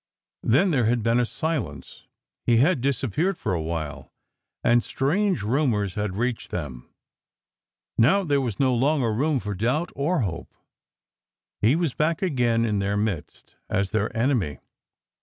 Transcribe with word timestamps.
Then 0.41 0.71
there 0.71 0.85
had 0.85 1.03
been 1.03 1.19
a 1.19 1.27
silence; 1.27 2.07
he 2.47 2.57
had 2.57 2.81
disappeared 2.81 3.37
for 3.37 3.53
a 3.53 3.61
while, 3.61 4.11
and 4.63 4.83
strange 4.83 5.43
rumours 5.43 5.93
had 5.93 6.15
reached 6.15 6.49
them. 6.49 6.89
Now 7.99 8.23
there 8.23 8.41
was 8.41 8.59
no 8.59 8.73
longer 8.73 9.13
room 9.13 9.39
for 9.39 9.53
doubt 9.53 9.91
or 9.95 10.21
hope. 10.21 10.55
He 11.61 11.75
was 11.75 11.93
back 11.93 12.23
again 12.23 12.65
in 12.65 12.79
their 12.79 12.97
midst— 12.97 13.57
as 13.69 13.91
their 13.91 14.11
enemy. 14.17 14.57